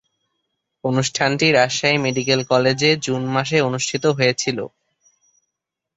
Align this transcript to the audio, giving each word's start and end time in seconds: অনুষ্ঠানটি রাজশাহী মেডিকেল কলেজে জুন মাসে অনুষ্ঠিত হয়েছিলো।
অনুষ্ঠানটি 0.83 1.47
রাজশাহী 1.51 1.97
মেডিকেল 1.97 2.39
কলেজে 2.51 2.89
জুন 3.05 3.21
মাসে 3.35 3.57
অনুষ্ঠিত 3.61 4.03
হয়েছিলো। 4.17 4.65